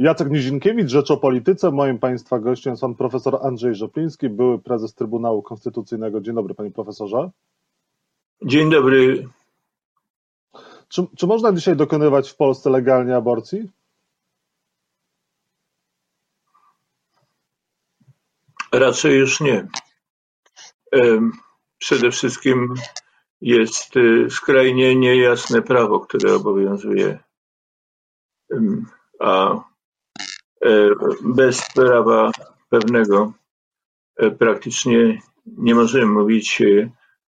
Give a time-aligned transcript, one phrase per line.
[0.00, 1.70] Jacek Nizinkiewicz, Rzecz o Polityce.
[1.70, 6.20] Moim Państwa gościem jest Pan Profesor Andrzej Żopliński, były prezes Trybunału Konstytucyjnego.
[6.20, 7.30] Dzień dobry Panie Profesorze.
[8.44, 9.28] Dzień dobry.
[10.88, 13.70] Czy, czy można dzisiaj dokonywać w Polsce legalnie aborcji?
[18.72, 19.68] Raczej już nie.
[21.78, 22.74] Przede wszystkim
[23.40, 27.18] jest y, skrajnie niejasne prawo, które obowiązuje,
[29.20, 29.60] a
[31.24, 32.30] bez prawa
[32.68, 33.32] pewnego
[34.16, 36.90] e, praktycznie nie możemy mówić, e,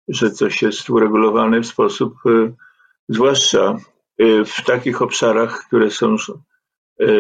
[0.09, 2.15] że coś jest uregulowane w sposób,
[3.09, 3.77] zwłaszcza
[4.47, 6.17] w takich obszarach, które są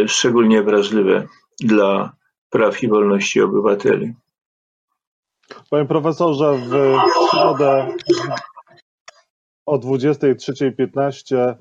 [0.06, 1.28] szczególnie wrażliwe
[1.60, 2.12] dla
[2.50, 4.14] praw i wolności obywateli.
[5.70, 6.96] Panie profesorze, w
[7.30, 7.96] środę
[9.66, 11.56] o 23.15 e,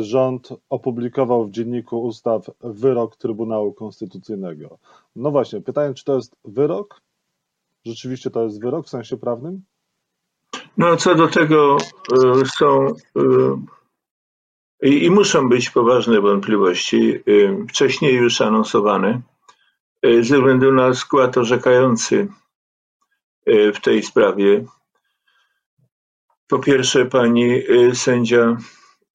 [0.00, 4.78] rząd opublikował w Dzienniku Ustaw wyrok Trybunału Konstytucyjnego.
[5.16, 7.00] No właśnie, pytanie, czy to jest wyrok?
[7.86, 9.62] Rzeczywiście to jest wyrok w sensie prawnym?
[10.76, 12.86] No, co do tego y, są
[14.82, 17.20] y, i muszą być poważne wątpliwości,
[17.68, 19.20] wcześniej już anonsowane,
[20.02, 22.28] ze względu na skład orzekający
[23.46, 24.64] w tej sprawie.
[26.48, 27.62] Po pierwsze, pani
[27.94, 28.56] sędzia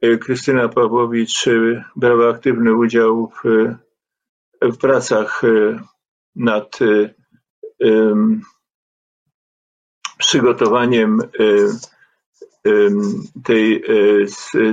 [0.01, 3.67] Krystyna Pawłowicz y, brała aktywny udział w,
[4.61, 5.41] w pracach
[6.35, 6.79] nad
[7.79, 8.41] um,
[10.17, 11.19] przygotowaniem
[13.43, 13.83] tej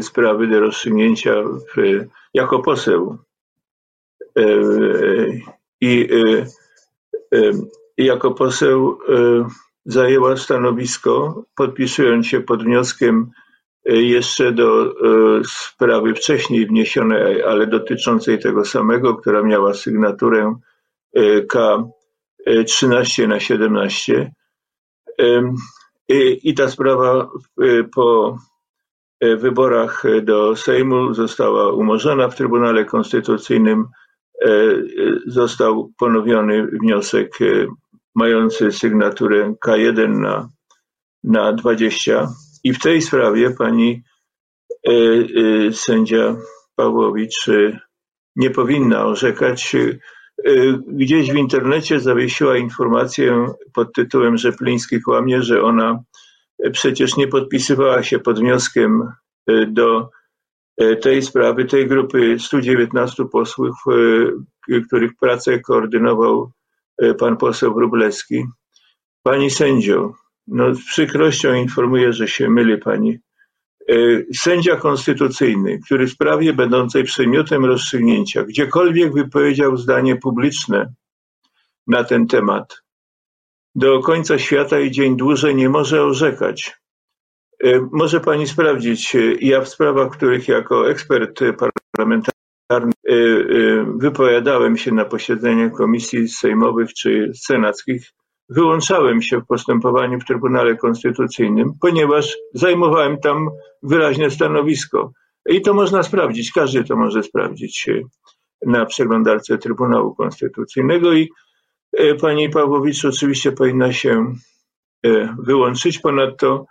[0.00, 3.19] sprawy do rozstrzygnięcia w, jako poseł.
[5.81, 6.09] I
[7.98, 8.98] jako poseł
[9.84, 13.31] zajęła stanowisko, podpisując się pod wnioskiem
[13.84, 14.92] jeszcze do e,
[15.48, 20.54] sprawy wcześniej wniesionej, ale dotyczącej tego samego, która miała sygnaturę
[21.14, 21.84] e, K
[22.66, 24.32] 13 na 17.
[26.44, 27.31] I ta sprawa
[27.94, 28.38] po
[29.36, 33.84] wyborach do Sejmu została umorzona w Trybunale Konstytucyjnym.
[35.26, 37.38] Został ponowiony wniosek
[38.14, 40.48] mający sygnaturę K1 na,
[41.25, 42.28] na 20.
[42.64, 44.02] I w tej sprawie pani
[44.88, 46.36] e, e, sędzia
[46.76, 47.78] Pawłowicz e,
[48.36, 49.76] nie powinna orzekać.
[50.86, 56.03] Gdzieś w internecie zawiesiła informację pod tytułem, że Pliński kłamie, że ona
[56.72, 59.12] przecież nie podpisywała się pod wnioskiem
[59.69, 60.10] do
[61.03, 63.74] tej sprawy, tej grupy 119 posłów,
[64.88, 66.53] których pracę koordynował
[66.98, 68.44] E, pan poseł Wróblewski.
[69.22, 70.12] Pani sędzio,
[70.47, 73.19] no z przykrością informuję, że się myli pani.
[73.88, 73.94] E,
[74.34, 80.93] sędzia konstytucyjny, który w sprawie będącej przedmiotem rozstrzygnięcia gdziekolwiek wypowiedział zdanie publiczne
[81.87, 82.83] na ten temat,
[83.75, 86.77] do końca świata i dzień dłużej nie może orzekać.
[87.65, 91.41] E, może pani sprawdzić, ja w sprawach, których jako ekspert
[91.91, 92.93] parlamentarny
[93.97, 98.12] wypowiadałem się na posiedzeniach komisji sejmowych czy senackich,
[98.49, 103.50] wyłączałem się w postępowaniu w Trybunale Konstytucyjnym, ponieważ zajmowałem tam
[103.82, 105.12] wyraźne stanowisko.
[105.49, 108.03] I to można sprawdzić, każdy to może sprawdzić y,
[108.66, 111.28] na przeglądarce Trybunału Konstytucyjnego i
[112.21, 114.34] pani Pawłowicz oczywiście powinna się
[115.38, 115.99] wyłączyć.
[115.99, 116.66] Ponadto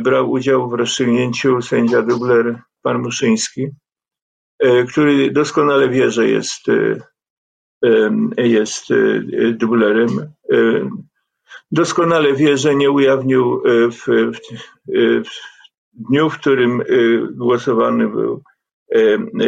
[0.00, 3.68] brał udział w rozstrzygnięciu sędzia dubler pan Muszyński.
[4.58, 7.00] E, który doskonale wie, że jest, e,
[8.36, 9.20] jest e,
[9.52, 10.08] dublerem.
[11.70, 14.40] Doskonale wie, że nie ujawnił w, w,
[15.24, 15.30] w
[15.92, 16.82] dniu, w którym
[17.32, 18.42] głosowany był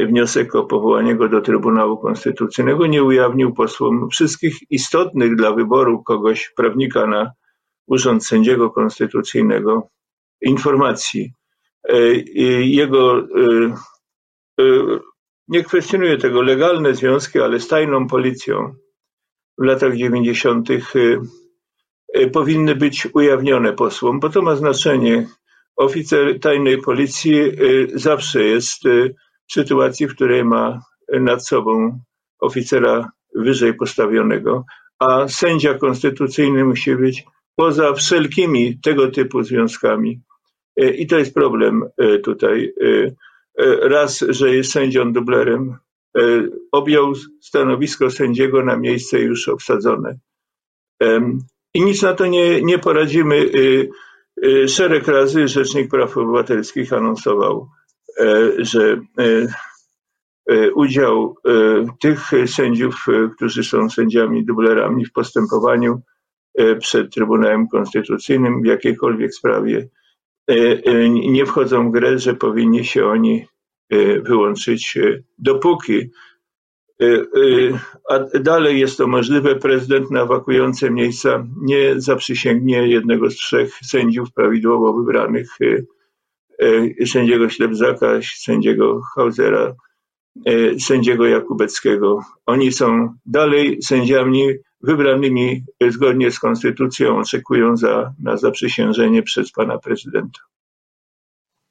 [0.06, 6.52] wniosek o powołanie go do Trybunału Konstytucyjnego, nie ujawnił posłom wszystkich istotnych dla wyboru kogoś,
[6.56, 7.32] prawnika na
[7.86, 9.88] urząd sędziego konstytucyjnego,
[10.40, 11.32] informacji.
[12.60, 13.22] Jego
[14.60, 15.00] Y,
[15.48, 18.74] nie kwestionuję tego, legalne związki, ale z tajną policją
[19.58, 21.20] w latach dziewięćdziesiątych y,
[22.16, 25.28] y, powinny być ujawnione posłom, bo to ma znaczenie.
[25.76, 27.42] Oficer tajnej policji
[27.94, 28.82] zawsze jest
[29.48, 30.80] w sytuacji, w której ma
[31.20, 32.00] nad sobą
[32.40, 34.64] oficera wyżej postawionego,
[34.98, 37.24] a sędzia konstytucyjny musi być
[37.56, 40.20] poza wszelkimi tego typu związkami.
[40.76, 41.84] I to jest problem
[42.24, 42.72] tutaj.
[43.58, 45.76] E, raz, że jest sędzią dublerem,
[46.18, 46.20] e,
[46.72, 50.18] objął stanowisko sędziego na miejsce już obsadzone.
[51.74, 53.50] I nic na to nie, nie poradzimy.
[54.42, 57.68] E, szereg razy Rzecznik Praw Obywatelskich anonsował,
[58.58, 59.00] że
[60.74, 61.34] udział
[62.00, 63.04] tych sędziów,
[63.36, 66.00] którzy są sędziami dublerami w postępowaniu
[66.80, 69.88] przed Trybunałem Konstytucyjnym w jakiejkolwiek sprawie
[71.30, 73.46] nie wchodzą w grę, że powinni się oni
[74.24, 74.98] wyłączyć,
[75.38, 76.10] dopóki
[78.08, 84.32] a dalej jest to możliwe, prezydent na wakujące miejsca nie zaprzysięgnie jednego z trzech sędziów
[84.32, 85.48] prawidłowo wybranych,
[87.06, 89.74] sędziego Ślebzaka, sędziego Hausera,
[90.78, 92.20] sędziego Jakubeckiego.
[92.46, 94.48] Oni są dalej sędziami
[94.80, 100.40] wybranymi zgodnie z konstytucją, oczekują za, na zaprzysiężenie przez pana prezydenta.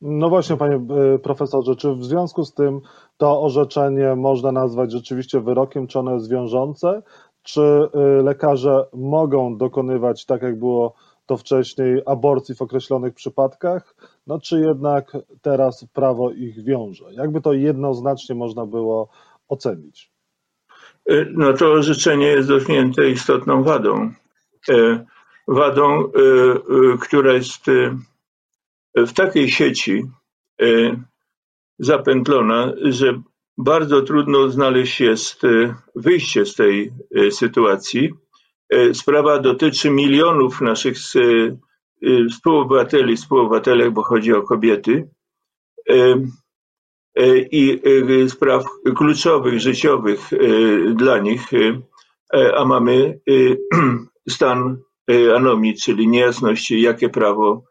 [0.01, 2.81] No właśnie, panie e, profesorze, czy w związku z tym
[3.17, 7.03] to orzeczenie można nazwać rzeczywiście wyrokiem, czy ono jest wiążące?
[7.43, 10.93] Czy e, lekarze mogą dokonywać, tak jak było
[11.25, 13.95] to wcześniej, aborcji w określonych przypadkach?
[14.27, 17.05] No czy jednak teraz prawo ich wiąże?
[17.13, 19.09] Jakby to jednoznacznie można było
[19.47, 20.16] ocenić?
[21.09, 24.13] E, no to orzeczenie jest dotknięte istotną wadą.
[25.47, 26.11] Wadą,
[26.99, 27.65] która jest
[29.05, 30.03] w takiej sieci
[30.61, 30.65] e,
[31.79, 33.21] zapętlona, że
[33.57, 38.13] bardzo trudno znaleźć jest e, wyjście z tej e, sytuacji.
[38.93, 40.97] Sprawa dotyczy milionów naszych
[42.31, 45.09] współobywateli, współobywatelek, bo chodzi o kobiety
[47.51, 47.81] i
[48.27, 48.63] spraw
[48.95, 50.19] kluczowych, życiowych
[50.93, 51.41] dla nich,
[52.57, 53.19] a mamy
[54.29, 54.77] stan
[55.35, 57.63] anomii, czyli niejasności, jakie prawo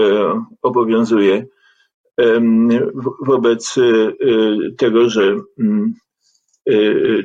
[0.00, 1.46] E, obowiązuje
[3.26, 4.12] wobec e,
[4.76, 5.94] tego, że mm,
[6.66, 6.74] e,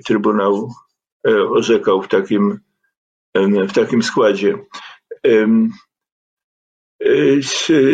[0.06, 0.72] Trybunał
[1.50, 2.60] orzekał w takim,
[3.70, 4.58] w takim składzie.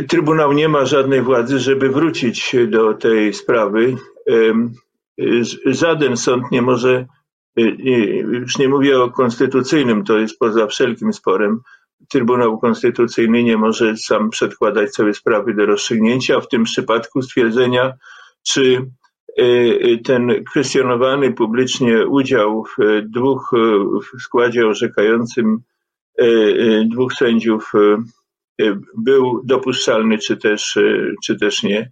[0.07, 3.96] Trybunał nie ma żadnej władzy, żeby wrócić do tej sprawy.
[5.66, 7.06] Żaden sąd nie może,
[8.31, 11.62] już nie mówię o konstytucyjnym, to jest poza wszelkim sporem,
[12.10, 17.94] Trybunał Konstytucyjny nie może sam przedkładać sobie sprawy do rozstrzygnięcia, w tym przypadku stwierdzenia,
[18.44, 18.92] czy
[19.38, 19.46] e,
[19.98, 23.51] ten kwestionowany publicznie udział w dwóch,
[24.01, 25.58] w składzie orzekającym
[26.92, 27.72] dwóch sędziów
[28.98, 30.80] był dopuszczalny, czy też,
[31.24, 31.92] czy też nie.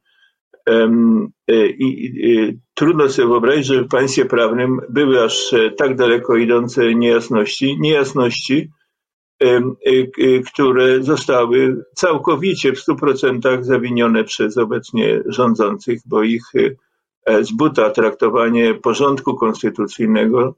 [1.80, 8.70] I trudno sobie wyobrazić, że w państwie prawnym były aż tak daleko idące niejasności, niejasności,
[9.44, 16.78] Y, y, które zostały całkowicie w stu procentach zawinione przez obecnie rządzących, bo ich y,
[17.26, 20.56] e, z buta traktowanie porządku konstytucyjnego,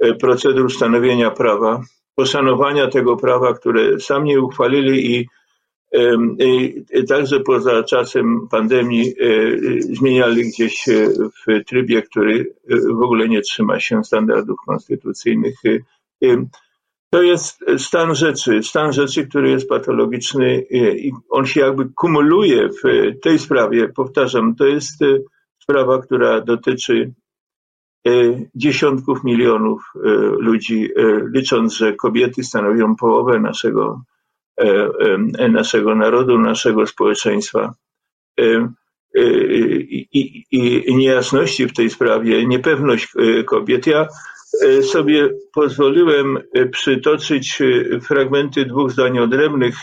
[0.00, 1.82] e, procedur stanowienia prawa,
[2.14, 5.28] poszanowania tego prawa, które sami uchwalili i
[7.08, 9.34] także poza czasem pandemii e,
[9.80, 10.84] zmieniali gdzieś
[11.18, 12.54] w trybie, który
[12.98, 15.54] w ogóle nie trzyma się standardów konstytucyjnych.
[17.10, 22.82] To jest stan rzeczy, stan rzeczy, który jest patologiczny i on się jakby kumuluje w
[23.22, 23.88] tej sprawie.
[23.88, 25.18] Powtarzam, to jest e,
[25.62, 27.14] sprawa, która dotyczy
[28.06, 28.10] e,
[28.54, 30.08] dziesiątków milionów e,
[30.38, 30.88] ludzi,
[31.34, 34.02] licząc, że kobiety stanowią połowę naszego,
[35.48, 37.74] naszego narodu, naszego społeczeństwa.
[39.16, 43.12] I, i, i niejasności w tej sprawie, niepewność
[43.46, 43.86] kobiet.
[43.86, 44.08] Ja
[44.62, 49.74] E, sobie pozwoliłem e, przytoczyć e, fragmenty dwóch zdań odrębnych,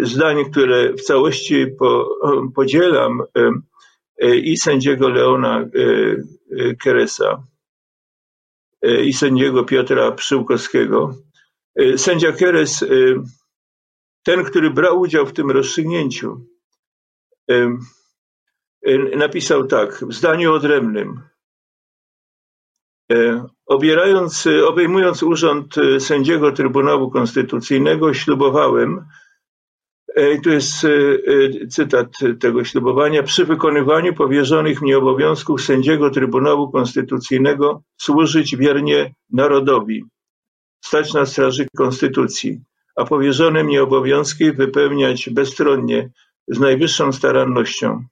[0.00, 2.08] zdań, które w całości po,
[2.54, 3.22] podzielam
[4.42, 5.68] i sędziego Leona
[6.84, 7.42] Keresa
[9.04, 11.14] i sędziego Piotra Przyłkowskiego.
[11.96, 12.84] Sędzia Keres,
[14.24, 16.46] ten, który brał udział w tym rozstrzygnięciu,
[19.16, 21.20] napisał tak w zdaniu odrębnym.
[23.12, 29.04] E, obierając, e, obejmując urząd e, sędziego Trybunału Konstytucyjnego, ślubowałem,
[30.42, 30.86] tu jest
[31.70, 32.06] cytat
[32.40, 40.04] tego ślubowania, przy wykonywaniu powierzonych mi obowiązków sędziego Trybunału Konstytucyjnego służyć wiernie narodowi,
[40.84, 42.60] stać na straży Konstytucji,
[42.96, 46.10] a powierzone mi obowiązki wypełniać bezstronnie,
[46.48, 48.04] z najwyższą starannością,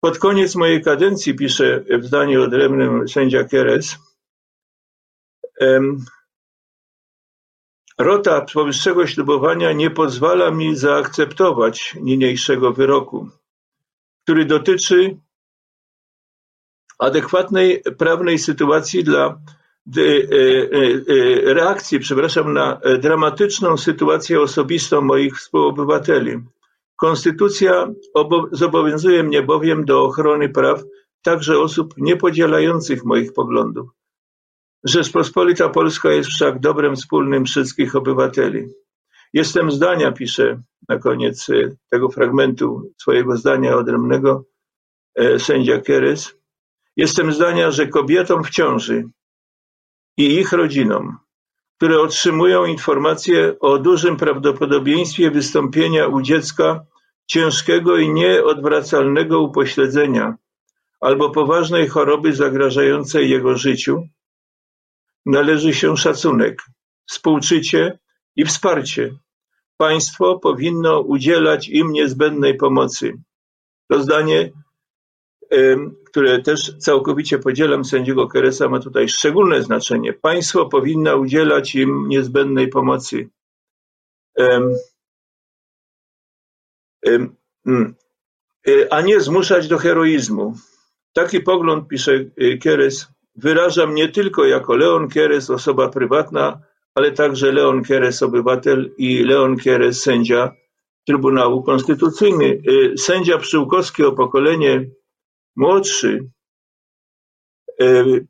[0.00, 3.96] pod koniec mojej kadencji, pisze w zdaniu odrębnym sędzia Keres,
[7.98, 13.28] Rota powyższego ślubowania nie pozwala mi zaakceptować niniejszego wyroku,
[14.22, 15.16] który dotyczy
[16.98, 19.40] adekwatnej prawnej sytuacji dla
[21.44, 26.38] reakcji, przepraszam, na dramatyczną sytuację osobistą moich współobywateli.
[26.96, 27.88] Konstytucja
[28.52, 30.82] zobowiązuje mnie bowiem do ochrony praw
[31.22, 33.90] także osób niepodzielających moich poglądów.
[34.84, 38.66] Rzeczpospolita Polska jest wszak dobrem wspólnym wszystkich obywateli.
[39.32, 44.44] Jestem zdania, pisze na koniec e, tego fragmentu swojego zdania odrębnego
[45.14, 46.34] e, sędzia Keres,
[46.96, 49.04] jestem zdania, że kobietom w ciąży
[50.16, 51.18] i ich rodzinom,
[51.76, 56.84] które otrzymują informacje o dużym prawdopodobieństwie wystąpienia u dziecka
[57.26, 60.36] ciężkiego i nieodwracalnego upośledzenia
[61.00, 64.08] albo poważnej choroby zagrażającej jego życiu,
[65.26, 66.62] należy się szacunek,
[67.06, 67.98] współczucie
[68.36, 69.14] i wsparcie.
[69.76, 73.12] Państwo powinno udzielać im niezbędnej pomocy.
[73.88, 74.50] To zdanie,
[76.16, 80.12] które też całkowicie podzielam sędziego Keresa, ma tutaj szczególne znaczenie.
[80.12, 83.28] Państwo powinno udzielać im niezbędnej pomocy.
[84.36, 84.74] Mm,
[88.68, 90.54] e, a nie zmuszać do heroizmu.
[91.12, 96.60] Taki pogląd, pisze e, Keres, wyrażam nie tylko jako Leon Keres, osoba prywatna,
[96.94, 100.52] ale także Leon Keres, obywatel i Leon Keres, sędzia
[101.06, 102.62] Trybunału Konstytucyjny.
[102.94, 104.86] E, sędzia Przyłkowski o pokolenie
[105.56, 106.30] młodszy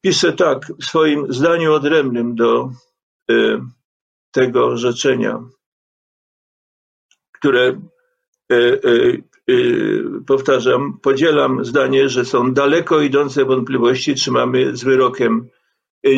[0.01, 2.71] pisze tak w swoim zdaniu odrębnym do
[4.31, 5.43] tego orzeczenia,
[7.33, 7.81] które
[10.27, 15.49] powtarzam, podzielam zdanie, że są daleko idące wątpliwości, czy mamy z wyrokiem.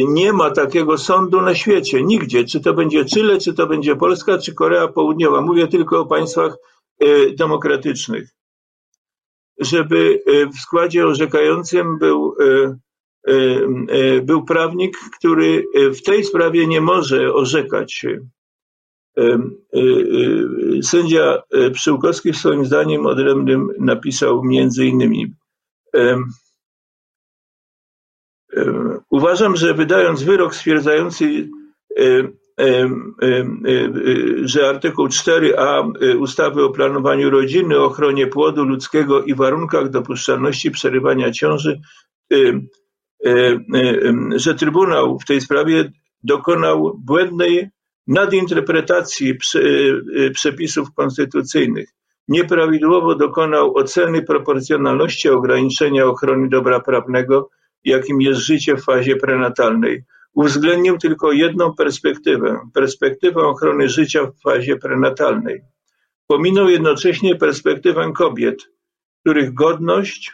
[0.08, 4.38] Nie ma takiego sądu na świecie, nigdzie, czy to będzie Chile, czy to będzie Polska,
[4.38, 5.40] czy Korea Południowa.
[5.40, 6.56] Mówię tylko o państwach
[7.36, 8.37] demokratycznych.
[9.58, 10.22] Żeby
[10.54, 12.34] w składzie orzekającym był,
[14.22, 18.06] był prawnik, który w tej sprawie nie może orzekać
[19.18, 19.38] Y,
[19.78, 25.34] y, sędzia Przyłkowski swoim zdaniem odrębnym napisał między innymi
[29.10, 31.48] Uważam, że wydając wyrok stwierdzający,
[34.42, 41.80] że artykuł 4a ustawy o planowaniu rodziny, ochronie płodu ludzkiego i warunkach dopuszczalności przerywania ciąży,
[44.36, 47.68] że Trybunał w tej sprawie dokonał błędnej
[48.06, 49.34] nadinterpretacji
[50.34, 51.88] przepisów konstytucyjnych,
[52.28, 57.50] nieprawidłowo dokonał oceny proporcjonalności ograniczenia ochrony dobra prawnego,
[57.84, 60.04] jakim jest życie w fazie prenatalnej.
[60.34, 65.60] Uwzględnił tylko jedną perspektywę perspektywę ochrony życia w fazie prenatalnej.
[66.26, 68.56] Pominął jednocześnie perspektywę kobiet,
[69.20, 70.32] których godność,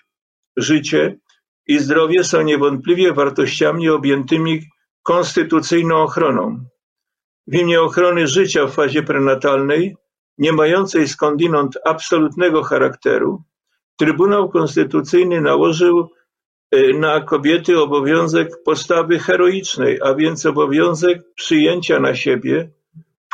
[0.57, 1.19] życie
[1.67, 4.63] i zdrowie są niewątpliwie wartościami objętymi
[5.03, 6.65] konstytucyjną ochroną
[7.47, 9.97] w imię ochrony życia w fazie prenatalnej,
[10.39, 13.45] nie mającej skądinąd absolutnego charakteru,
[13.97, 16.11] Trybunał Konstytucyjny nałożył
[16.95, 22.71] na kobiety obowiązek postawy heroicznej, a więc obowiązek przyjęcia na siebie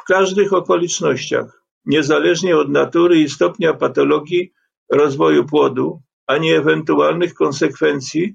[0.00, 4.52] w każdych okolicznościach, niezależnie od natury i stopnia patologii
[4.92, 8.34] rozwoju płodu, ani ewentualnych konsekwencji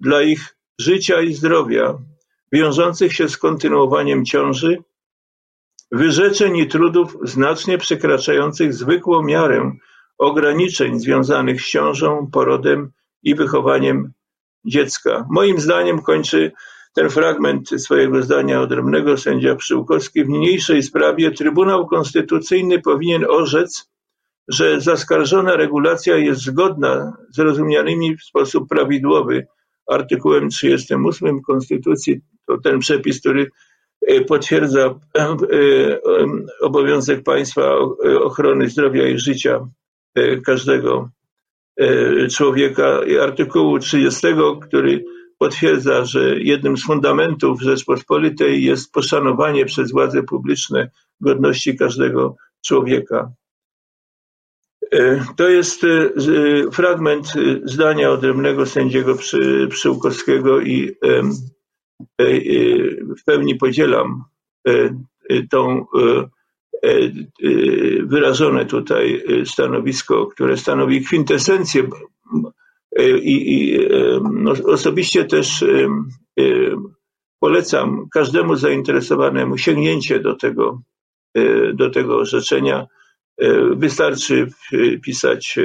[0.00, 1.98] dla ich życia i zdrowia
[2.52, 4.82] wiążących się z kontynuowaniem ciąży
[5.92, 9.72] wyrzeczeń i trudów znacznie przekraczających zwykłą miarę
[10.18, 12.92] ograniczeń związanych z ciążą, porodem
[13.22, 14.12] i wychowaniem
[14.64, 15.26] dziecka.
[15.30, 16.52] Moim zdaniem kończy
[16.94, 20.24] ten fragment swojego zdania odrębnego sędzia Przyłkowski.
[20.24, 23.90] W niniejszej sprawie Trybunał Konstytucyjny powinien orzec,
[24.48, 29.46] że zaskarżona regulacja jest zgodna z rozumianymi w sposób prawidłowy
[29.86, 33.50] artykułem 38 Konstytucji, to ten przepis, który
[34.06, 34.80] E, potwierdza
[35.18, 35.36] e, e,
[36.60, 37.74] obowiązek państwa
[38.22, 39.68] ochrony zdrowia i życia
[40.46, 41.10] każdego
[42.30, 44.26] człowieka i artykułu 30,
[44.62, 45.04] który
[45.38, 52.36] potwierdza, że jednym z fundamentów Rzeczpospolitej jest poszanowanie przez władze publiczne godności każdego
[52.66, 53.32] człowieka.
[55.36, 55.86] To jest
[56.72, 57.26] fragment
[57.64, 59.14] zdania odrębnego sędziego
[59.70, 60.96] Przyłkowskiego i
[62.20, 62.34] E, e,
[63.16, 64.24] w pełni podzielam
[64.68, 64.90] e,
[65.50, 65.86] tą
[68.02, 71.88] wyrażone tutaj stanowisko, które stanowi kwintesencję
[73.22, 73.78] i, i
[74.32, 75.64] no, osobiście też
[77.40, 80.82] polecam każdemu zainteresowanemu sięgnięcie do tego,
[81.74, 82.86] do tego orzeczenia.
[83.76, 84.48] Wystarczy
[84.98, 85.58] wpisać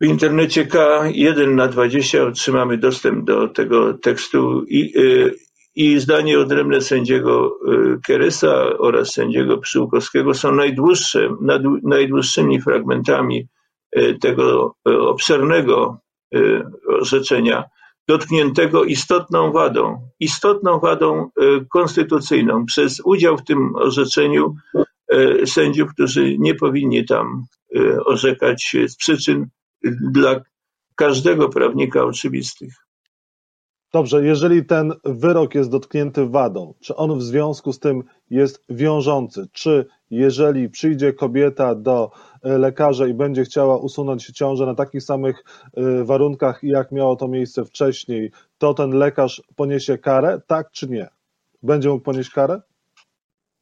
[0.00, 4.94] w internecie K1 na 20 otrzymamy dostęp do tego tekstu i,
[5.74, 11.28] i zdanie odrębne sędziego y, Keresa oraz sędziego Przyłkowskiego są najdłuższe,
[11.82, 13.48] najdłuższymi fragmentami
[14.20, 15.98] tego obszernego
[16.88, 17.64] orzeczenia,
[18.08, 21.30] dotkniętego istotną wadą, istotną wadą
[21.70, 24.54] konstytucyjną przez udział w tym orzeczeniu
[25.46, 27.44] sędziów, którzy nie powinni tam
[28.04, 29.46] orzekać z przyczyn
[30.12, 30.40] dla
[30.96, 32.83] każdego prawnika oczywistych.
[33.94, 39.48] Dobrze, jeżeli ten wyrok jest dotknięty wadą, czy on w związku z tym jest wiążący?
[39.52, 42.10] Czy jeżeli przyjdzie kobieta do
[42.42, 45.44] e, lekarza i będzie chciała usunąć ciążę na takich samych
[45.76, 51.08] e, warunkach, jak miało to miejsce wcześniej, to ten lekarz poniesie karę, tak czy nie?
[51.62, 52.60] Będzie mógł ponieść karę?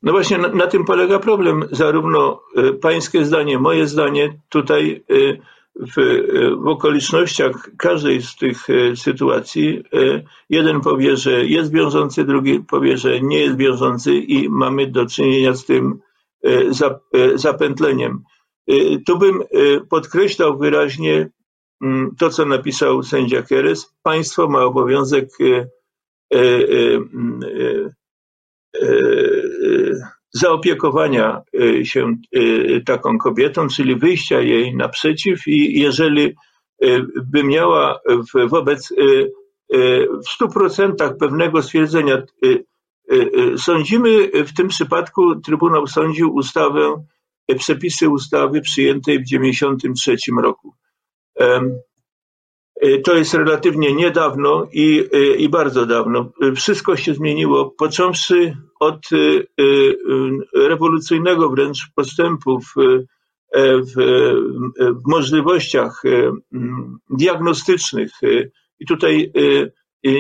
[0.03, 1.65] No właśnie na, na tym polega problem.
[1.71, 5.05] Zarówno e, pańskie zdanie, moje zdanie tutaj
[5.77, 5.95] w,
[6.63, 12.97] w okolicznościach każdej z tych e, sytuacji e, jeden powie, że jest wiążący, drugi powie,
[12.97, 15.99] że nie jest wiążący i mamy do czynienia z tym
[16.45, 18.23] e, zapętleniem.
[19.07, 19.43] Tu bym
[19.91, 21.31] podkreślał wyraźnie
[21.83, 23.95] mm, to, co napisał sędzia Keres.
[24.03, 25.29] Państwo ma obowiązek
[30.33, 36.35] zaopiekowania y, się y, taką kobietą, czyli wyjścia jej naprzeciw i jeżeli
[36.85, 38.01] y, by miała
[38.49, 38.95] wobec
[40.25, 42.23] w stu procentach pewnego stwierdzenia,
[43.57, 47.05] sądzimy w tym przypadku Trybunał sądził ustawę,
[47.59, 50.75] przepisy ustawy przyjętej w 1993 roku.
[52.85, 56.33] Y, to jest relatywnie niedawno i, y, i bardzo dawno.
[56.57, 59.47] Wszystko się zmieniło, począwszy od y,
[60.55, 62.75] rewolucyjnego wręcz postępu w,
[63.57, 63.95] w,
[64.79, 66.03] w możliwościach
[67.11, 68.11] diagnostycznych.
[68.81, 69.33] I tutaj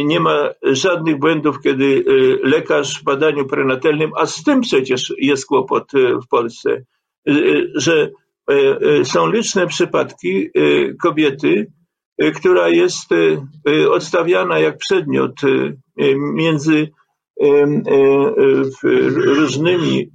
[0.04, 2.04] nie ma żadnych błędów, kiedy
[2.42, 5.92] lekarz w badaniu prenatalnym, a z tym przecież jest kłopot
[6.24, 6.84] w Polsce,
[7.74, 8.10] że
[9.04, 10.50] są liczne przypadki
[11.02, 11.81] kobiety, Y,
[12.18, 15.32] która jest y, y, odstawiana jak przedmiot
[16.16, 16.88] między
[19.14, 20.10] różnymi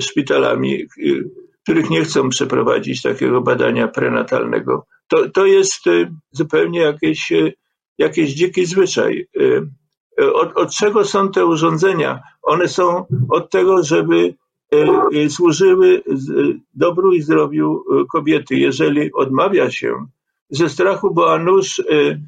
[0.00, 0.86] szpitalami,
[1.62, 4.86] których nie chcą przeprowadzić takiego badania prenatalnego.
[5.08, 5.84] To, to jest
[6.30, 7.32] zupełnie jakieś,
[7.98, 9.26] jakiś dziki zwyczaj.
[10.34, 12.20] Od, od czego są te urządzenia?
[12.42, 14.34] One są od tego, żeby
[15.28, 16.02] służyły
[16.74, 18.56] dobru i zdrowiu kobiety.
[18.56, 20.06] Jeżeli odmawia się
[20.52, 22.20] ze strachu, bo a nóż, y,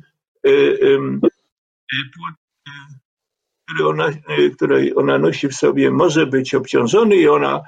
[0.46, 1.20] y, y,
[3.64, 4.10] który ona,
[4.56, 7.62] który ona nosi w sobie, może być obciążony i ona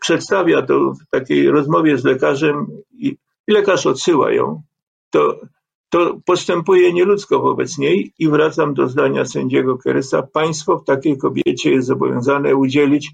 [0.00, 3.16] przedstawia to w takiej rozmowie z lekarzem i
[3.48, 4.62] lekarz odsyła ją,
[5.10, 5.40] to,
[5.88, 10.22] to postępuje nieludzko wobec niej i wracam do zdania sędziego Keresa.
[10.22, 13.10] Państwo w takiej kobiecie jest zobowiązane udzielić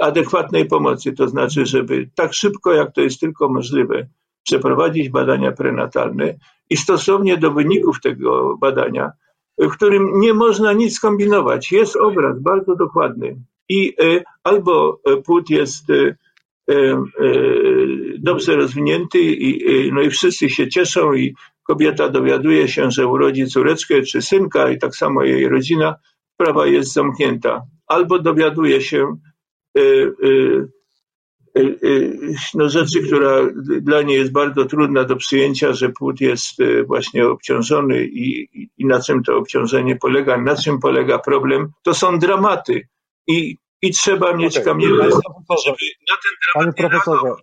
[0.00, 4.08] adekwatnej pomocy, to znaczy, żeby tak szybko, jak to jest tylko możliwe,
[4.48, 6.34] przeprowadzić badania prenatalne
[6.70, 9.12] i stosownie do wyników tego badania,
[9.58, 13.36] w którym nie można nic kombinować, jest obraz bardzo dokładny
[13.68, 16.16] i e, albo płód jest e,
[16.70, 16.98] e,
[18.18, 24.02] dobrze rozwinięty i, no i wszyscy się cieszą i kobieta dowiaduje się, że urodzi córeczkę
[24.02, 25.94] czy synka i tak samo jej rodzina,
[26.34, 27.62] sprawa jest zamknięta.
[27.86, 29.16] Albo dowiaduje się
[29.78, 30.68] Y, y,
[32.54, 33.38] no rzeczy, która
[33.80, 38.86] dla niej jest bardzo trudna do przyjęcia, że płód jest y, właśnie obciążony i, i
[38.86, 42.88] na czym to obciążenie polega, na czym polega problem, to są dramaty
[43.26, 44.64] i, i trzeba mieć okay.
[44.64, 45.04] kamienne
[45.64, 47.34] żeby na ten dramat Panie profesorze,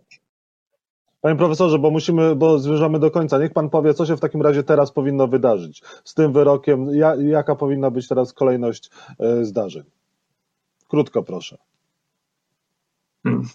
[1.22, 3.40] Panie profesorze, bo musimy, bo zmierzamy do końca.
[3.40, 6.90] Niech pan powie, co się w takim razie teraz powinno wydarzyć z tym wyrokiem,
[7.20, 8.90] jaka powinna być teraz kolejność
[9.42, 9.84] zdarzeń.
[10.88, 11.58] Krótko proszę.
[13.24, 13.46] Hmm.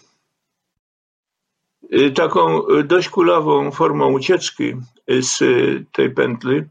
[1.93, 4.73] Y, taką y, dość kulawą formą ucieczki
[5.11, 5.39] y, z
[5.91, 6.61] tej pętli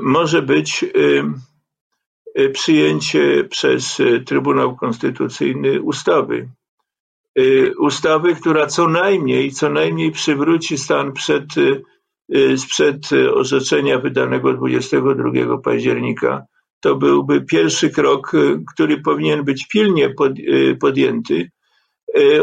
[0.00, 0.84] może być
[2.52, 6.48] przyjęcie przez Trybunał Konstytucyjny ustawy.
[7.78, 11.44] Ustawy, która co najmniej, co najmniej przywróci stan przed,
[12.56, 16.44] sprzed orzeczenia wydanego 22 października.
[16.80, 18.32] To byłby pierwszy krok,
[18.74, 20.14] który powinien być pilnie
[20.80, 21.50] podjęty,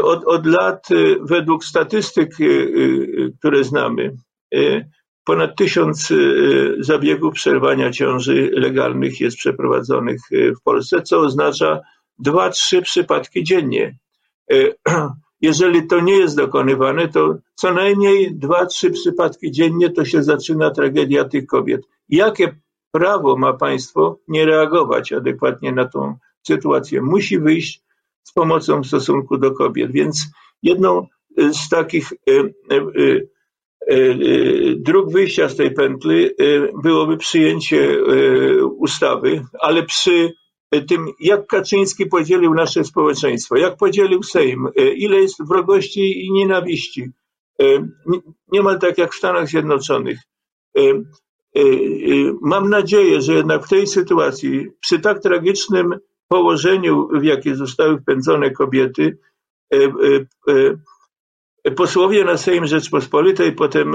[0.02, 2.44] od, od lat e, według statystyk, e,
[3.38, 4.16] które znamy,
[5.24, 6.12] ponad tysiąc
[6.78, 11.80] zabiegów przerwania ciąży legalnych jest przeprowadzonych w Polsce, co oznacza
[12.18, 13.98] dwa, trzy przypadki dziennie.
[15.40, 20.70] Jeżeli to nie jest dokonywane, to co najmniej dwa, trzy przypadki dziennie to się zaczyna
[20.70, 21.82] tragedia tych kobiet.
[22.08, 22.56] Jakie
[22.92, 27.02] prawo ma państwo nie reagować adekwatnie na tą sytuację?
[27.02, 27.83] Musi wyjść
[28.24, 29.92] z pomocą w stosunku do kobiet.
[29.92, 30.26] Więc
[30.62, 31.06] jedną
[31.36, 32.12] z takich
[34.76, 36.30] dróg wyjścia z tej pętli
[36.82, 37.98] byłoby przyjęcie
[38.76, 40.32] ustawy, ale przy
[40.88, 47.10] tym, jak Kaczyński podzielił nasze społeczeństwo, jak podzielił Sejm, ile jest wrogości i nienawiści.
[48.52, 50.18] Niemal tak jak w Stanach Zjednoczonych.
[52.42, 55.94] Mam nadzieję, że jednak w tej sytuacji, przy tak tragicznym
[56.28, 59.18] położeniu, w jakie zostały wpędzone kobiety,
[61.76, 63.92] posłowie na Sejm Rzeczpospolitej, potem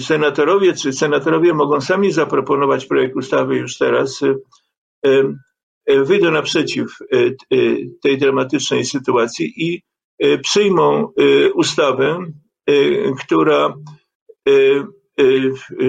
[0.00, 4.20] senatorowie, czy senatorowie mogą sami zaproponować projekt ustawy już teraz,
[5.88, 6.86] wyjdą naprzeciw
[8.02, 9.82] tej dramatycznej sytuacji i
[10.42, 11.12] przyjmą
[11.54, 12.18] ustawę,
[13.18, 13.74] która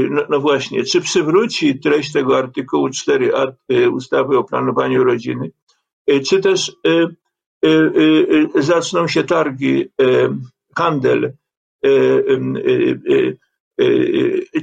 [0.10, 3.52] no, no, właśnie, czy przywróci treść tego artykułu 4a
[3.92, 5.52] ustawy o planowaniu rodziny,
[6.30, 6.76] czy też
[8.56, 9.86] zaczną się targi,
[10.78, 11.34] handel,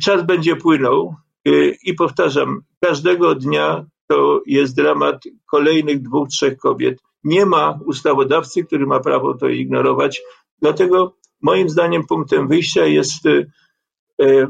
[0.03, 1.15] czas będzie płynął
[1.85, 6.99] i powtarzam, każdego dnia to jest dramat kolejnych dwóch, trzech kobiet.
[7.25, 10.23] Nie ma ustawodawcy, który ma prawo to ignorować,
[10.63, 13.23] dlatego moim zdaniem punktem wyjścia jest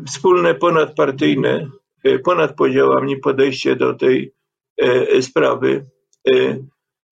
[0.07, 1.71] wspólne, ponadpartyjne,
[2.25, 4.33] ponad podziałami podejście do tej
[5.21, 5.87] sprawy.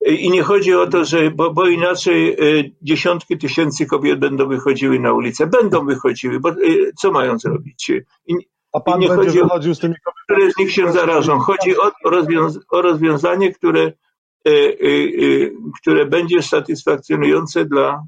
[0.06, 2.36] I nie chodzi o to, że, bo, bo inaczej
[2.82, 5.46] dziesiątki tysięcy kobiet będą wychodziły na ulicę.
[5.46, 6.54] Będą wychodziły, bo
[7.00, 7.90] co mają zrobić?
[8.26, 8.34] I,
[8.72, 10.12] A pan nie będzie chodzi o- wychodził z tymi kobietami?
[10.24, 11.38] które z nich się zarażą.
[11.38, 18.02] Chodzi o, rozwiąz o rozwiązanie, które, e, e, e, które będzie satysfakcjonujące dla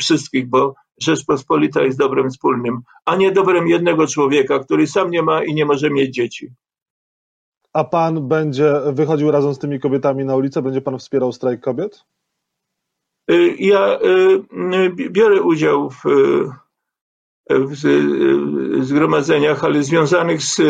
[0.00, 5.44] wszystkich, bo Rzeczpospolita jest dobrem wspólnym, a nie dobrem jednego człowieka, który sam nie ma
[5.44, 6.50] i nie może mieć dzieci.
[7.72, 10.62] A pan będzie wychodził razem z tymi kobietami na ulicę?
[10.62, 12.04] Będzie pan wspierał strajk kobiet?
[13.30, 13.98] E, Ja e,
[14.52, 16.02] m, biorę udział w,
[17.50, 20.60] w zgromadzeniach, ale związanych z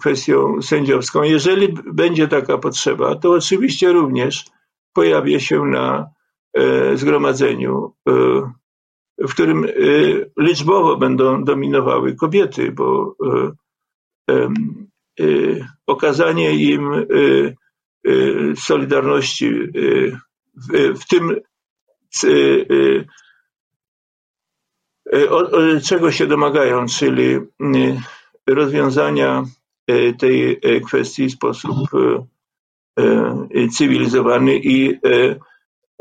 [0.00, 1.22] kwestią sędziowską.
[1.22, 4.44] Jeżeli będzie taka potrzeba, to oczywiście również
[4.92, 6.10] pojawię się na
[6.94, 7.92] zgromadzeniu,
[9.18, 9.68] w którym e,
[10.38, 13.52] liczbowo będą dominowały kobiety, bo e,
[14.34, 14.54] em,
[15.20, 15.24] e,
[15.86, 17.06] okazanie im
[18.56, 19.50] solidarności
[21.00, 21.40] w, tym
[22.24, 23.06] y,
[25.76, 27.44] y, czego się domagają, czyli y,
[28.46, 29.44] rozwiązania
[29.90, 33.02] y, tej y, kwestii w sposób y,
[33.58, 35.40] y, cywilizowany i y,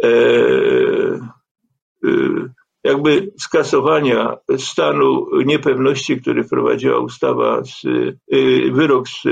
[0.05, 1.19] y,
[2.05, 2.49] y,
[2.83, 7.83] jakby skasowania stanu niepewności, który wprowadziła ustawa, z,
[8.33, 9.23] y, wyrok z,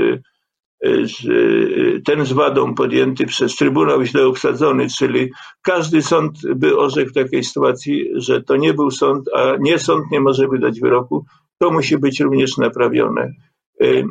[1.02, 1.26] z,
[2.04, 5.30] ten z wadą podjęty przez Trybunał źle obsadzony, czyli
[5.62, 10.10] każdy sąd by orzekł w takiej sytuacji, że to nie był sąd, a nie sąd
[10.10, 11.24] nie może wydać wyroku,
[11.58, 13.32] to musi być również naprawione.
[13.82, 14.04] Y,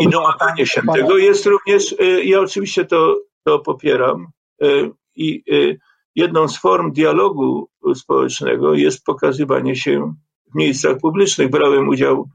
[0.00, 4.26] I domaganie się tego jest również, y, ja oczywiście to, to popieram
[4.62, 5.78] y, i y,
[6.16, 10.14] jedną z form dialogu społecznego jest pokazywanie się
[10.52, 11.50] w miejscach publicznych.
[11.50, 12.28] Brałem udział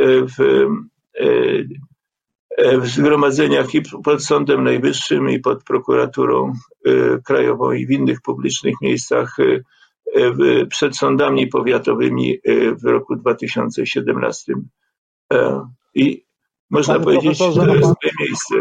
[0.00, 0.40] y, w,
[1.20, 1.68] y,
[2.56, 6.52] e, w zgromadzeniach i pod Sądem Najwyższym i pod prokuraturą
[7.24, 9.36] krajową i w innych publicznych miejscach
[10.68, 12.38] przed sądami powiatowymi
[12.82, 14.54] w roku 2017.
[15.32, 16.24] E, I
[16.70, 18.54] można Panie powiedzieć, że to jest moje miejsce.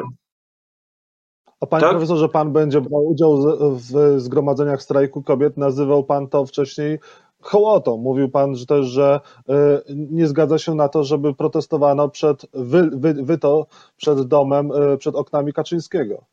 [1.63, 1.91] A panie tak?
[1.91, 3.38] profesorze, pan będzie brał udział
[3.76, 5.58] w zgromadzeniach strajku kobiet.
[5.58, 6.99] Nazywał pan to wcześniej
[7.41, 7.97] hołotą.
[7.97, 9.54] Mówił pan że też, że y,
[9.95, 14.97] nie zgadza się na to, żeby protestowano przed wy, wy, wy to przed domem, y,
[14.97, 16.26] przed oknami Kaczyńskiego.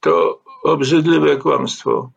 [0.00, 2.10] To obrzydliwe kłamstwo.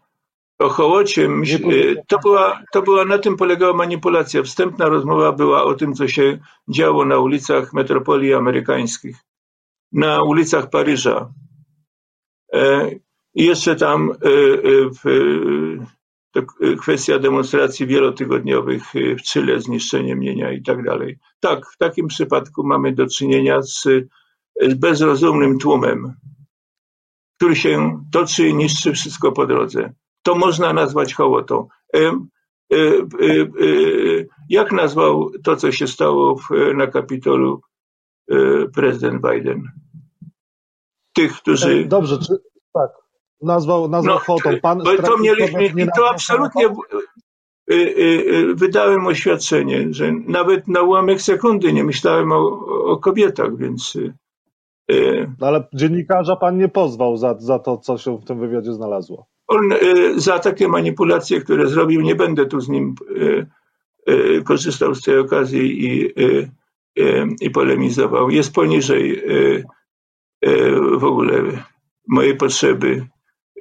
[0.60, 1.30] O hołocie,
[1.72, 4.44] y, to, była, to była, na tym polegała manipulacja.
[4.44, 9.18] Wstępna rozmowa była o tym, co się działo na ulicach metropolii amerykańskich,
[9.92, 11.34] na ulicach Paryża.
[12.54, 12.92] E,
[13.36, 14.16] I jeszcze tam e,
[16.66, 21.18] e, kwestia demonstracji wielotygodniowych w Chile, zniszczenie mienia i tak dalej.
[21.40, 23.84] Tak, w takim przypadku mamy do czynienia z,
[24.62, 26.14] z bezrozumnym tłumem,
[27.38, 29.94] który się toczy i niszczy wszystko po drodze.
[30.24, 31.68] To można nazwać hołotą.
[34.50, 36.40] Jak nazwał to, co się stało
[36.76, 37.62] na Kapitolu
[38.74, 39.81] prezydent Biden?
[41.14, 42.38] Tych, którzy Dobrze, czy,
[42.74, 42.92] tak.
[43.42, 44.50] Nazwał, nazwał No, hołotą.
[44.62, 45.32] Pan Bo to nie
[45.84, 47.76] i to absolutnie y, y,
[48.34, 52.38] y, wydałem oświadczenie, że nawet na ułamek sekundy nie myślałem o,
[52.86, 54.14] o kobietach, więc y,
[54.92, 58.74] y, No ale dziennikarza pan nie pozwał za, za to, co się w tym wywiadzie
[58.74, 59.26] znalazło.
[59.48, 59.78] On e,
[60.16, 62.96] za takie manipulacje, które zrobił, nie będę tu z nim
[64.46, 66.14] korzystał z tej okazji i,
[67.42, 68.30] i polemizował.
[68.30, 69.24] Jest poniżej
[70.98, 71.64] w ogóle
[72.08, 73.08] mojej potrzeby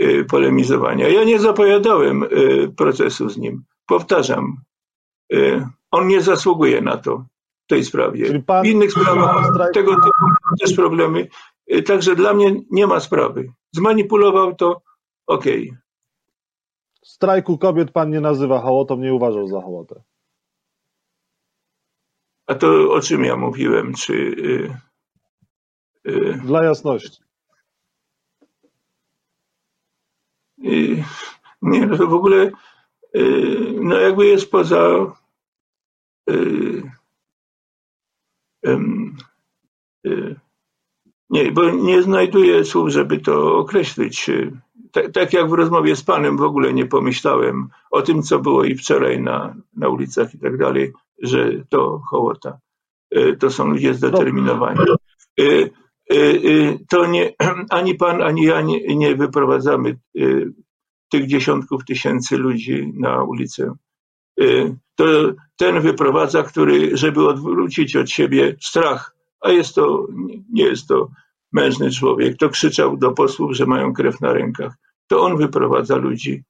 [0.00, 1.08] e, polemizowania.
[1.08, 2.26] Ja nie zapowiadałem e,
[2.76, 3.64] procesu z nim.
[3.86, 4.56] Powtarzam,
[5.32, 7.24] e, on nie zasługuje na to
[7.64, 8.42] w tej sprawie.
[8.42, 10.10] Pan- W innych sprawach tego typu
[10.60, 11.28] też problemy.
[11.66, 13.52] E, Także dla mnie nie ma sprawy.
[13.72, 14.82] Zmanipulował to,
[15.26, 15.74] okej.
[17.04, 20.02] Strajku kobiet pan nie nazywa hołotą, nie uważał za hołotę.
[22.46, 23.94] A to o czym ja mówiłem?
[23.94, 24.76] Czy y,
[26.44, 27.22] Dla jasności.
[30.64, 31.04] y,
[31.62, 32.50] nie, no to w ogóle
[33.16, 35.12] y, no jakby jest poza
[36.30, 36.82] y,
[40.06, 40.36] y,
[41.30, 44.28] nie, bo nie znajduję słów, żeby to określić.
[44.28, 44.52] Y,
[44.92, 48.64] Tak, tak jak w rozmowie z panem w ogóle nie pomyślałem o tym, co było
[48.64, 52.58] i wczoraj na, na ulicach i tak dalej, że to hołota.
[53.16, 54.78] Y, To są ludzie zdeterminowani.
[56.12, 57.32] Y, y, To nie,
[57.70, 60.52] ani pan, ani ja nie, nie wyprowadzamy y,
[61.10, 63.74] tych dziesiątków tysięcy ludzi na ulicę.
[64.96, 65.04] To
[65.56, 70.06] ten wyprowadza, który, żeby odwrócić od siebie strach, a jest to,
[70.52, 71.08] nie jest to
[71.52, 74.74] mężny człowiek, to krzyczał do posłów, że mają krew na rękach.
[75.06, 76.42] To on wyprowadza ludzi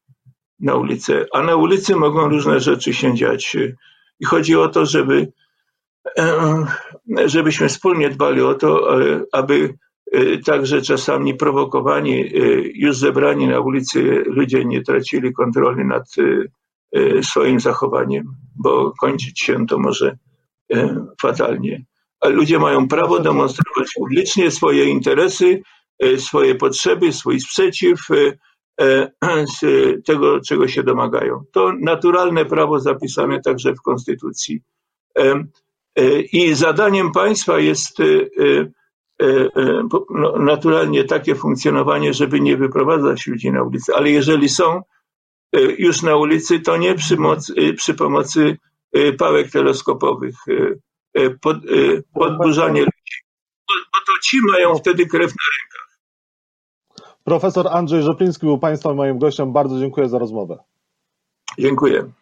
[0.60, 3.56] na ulicę, a na ulicy mogą różne rzeczy się dziać.
[4.20, 5.32] I chodzi o to, żeby,
[7.26, 9.74] żebyśmy wspólnie dbali o to, e, aby
[10.12, 12.28] e, także czasami prowokowani, e,
[12.74, 16.22] już zebrani na ulicy ludzie nie tracili kontroli nad e,
[17.00, 18.24] e, swoim zachowaniem,
[18.56, 20.18] bo kończyć się to może
[20.72, 21.84] e, fatalnie.
[22.24, 25.62] Ludzie mają prawo demonstrować publicznie swoje interesy,
[25.98, 28.36] e, swoje potrzeby, swój sprzeciw e,
[28.80, 29.46] e,
[30.06, 31.44] tego, czego się domagają.
[31.52, 34.62] To naturalne prawo zapisane także w Konstytucji.
[36.00, 38.04] E, I zadaniem państwa jest e,
[39.22, 39.48] e,
[40.10, 44.82] no, naturalnie takie funkcjonowanie, żeby nie wyprowadzać ludzi na ulicę, ale jeżeli są
[45.78, 48.58] już na ulicy, to nie przy, mocy, przy pomocy
[49.18, 50.34] pałek teleskopowych,
[51.40, 51.56] pod,
[52.14, 53.16] podburzanie ludzi,
[53.68, 55.98] bo, bo to ci mają wtedy krew na rękach.
[57.24, 59.52] Profesor Andrzej Rzepliński był państwa moim gościem.
[59.52, 60.58] Bardzo dziękuję za rozmowę.
[61.58, 62.12] Dziękuję.